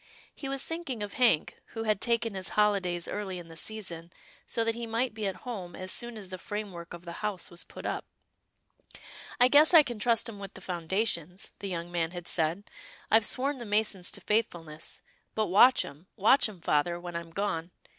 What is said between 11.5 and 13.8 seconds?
the young man had said," I've sworn the